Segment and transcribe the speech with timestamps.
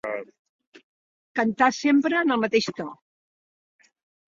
[1.41, 2.89] Cantar sempre en el mateix to.